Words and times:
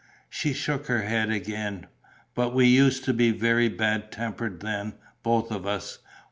She 0.31 0.51
shook 0.53 0.87
her 0.87 1.03
head 1.03 1.29
again. 1.29 1.85
"But 2.33 2.55
we 2.55 2.65
used 2.65 3.03
to 3.03 3.13
be 3.13 3.29
very 3.29 3.69
bad 3.69 4.11
tempered 4.11 4.61
then, 4.61 4.93
both 5.21 5.51
of 5.51 5.67
us. 5.67 5.99